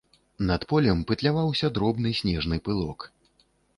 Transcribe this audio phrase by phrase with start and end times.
[0.51, 2.99] Над полем пытляваўся дробны снежны пылок.